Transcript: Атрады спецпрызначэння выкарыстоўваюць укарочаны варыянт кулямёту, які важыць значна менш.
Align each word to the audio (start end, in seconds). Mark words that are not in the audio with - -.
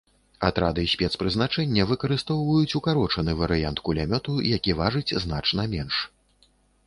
Атрады 0.47 0.83
спецпрызначэння 0.93 1.83
выкарыстоўваюць 1.91 2.75
укарочаны 2.79 3.31
варыянт 3.43 3.77
кулямёту, 3.89 4.31
які 4.57 4.71
важыць 4.83 5.15
значна 5.27 5.61
менш. 5.75 5.95